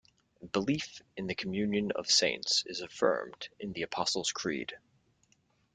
[0.51, 4.79] Belief in the communion of saints is affirmed in the Apostles' Creed.